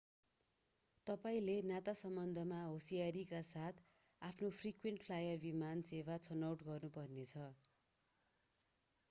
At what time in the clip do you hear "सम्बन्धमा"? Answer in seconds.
1.99-2.61